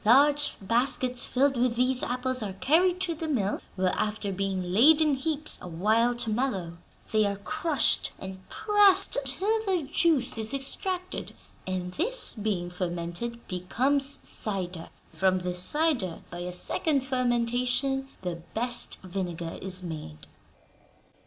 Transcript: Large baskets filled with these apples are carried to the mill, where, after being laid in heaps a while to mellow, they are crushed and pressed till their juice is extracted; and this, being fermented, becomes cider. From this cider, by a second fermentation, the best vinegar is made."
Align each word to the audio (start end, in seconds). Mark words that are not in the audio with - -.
Large 0.03 0.55
baskets 0.59 1.25
filled 1.25 1.57
with 1.57 1.75
these 1.75 2.01
apples 2.01 2.41
are 2.41 2.53
carried 2.53 2.99
to 3.01 3.13
the 3.13 3.27
mill, 3.27 3.61
where, 3.75 3.93
after 3.95 4.31
being 4.31 4.73
laid 4.73 4.99
in 4.99 5.13
heaps 5.13 5.59
a 5.61 5.67
while 5.67 6.15
to 6.15 6.31
mellow, 6.31 6.79
they 7.11 7.23
are 7.27 7.35
crushed 7.35 8.11
and 8.17 8.39
pressed 8.49 9.15
till 9.25 9.63
their 9.67 9.83
juice 9.83 10.39
is 10.39 10.55
extracted; 10.55 11.35
and 11.67 11.93
this, 11.93 12.33
being 12.33 12.71
fermented, 12.71 13.47
becomes 13.47 14.17
cider. 14.27 14.89
From 15.13 15.37
this 15.37 15.61
cider, 15.61 16.23
by 16.31 16.39
a 16.39 16.51
second 16.51 17.01
fermentation, 17.01 18.07
the 18.23 18.37
best 18.55 19.01
vinegar 19.03 19.59
is 19.61 19.83
made." 19.83 20.25